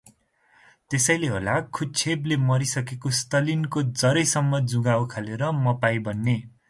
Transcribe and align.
त्यसैले 0.93 1.27
होला 1.33 1.57
खुश्चेभले 1.79 2.37
मरिसकेका 2.47 3.11
स्तालिनको 3.19 3.83
जरैसम्म 4.01 4.65
जुँघा 4.73 4.97
उखेलेर 5.05 5.49
मपाई 5.63 6.05
बने। 6.09 6.37